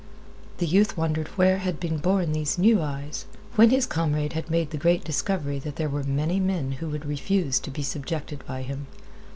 [0.57, 4.71] The youth wondered where had been born these new eyes; when his comrade had made
[4.71, 8.63] the great discovery that there were many men who would refuse to be subjected by
[8.63, 8.87] him.